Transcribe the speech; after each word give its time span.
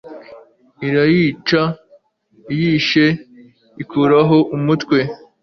irayica, 0.87 1.61
iyishe, 2.53 3.05
ikuraho 3.83 4.37
umutwe 4.55 4.97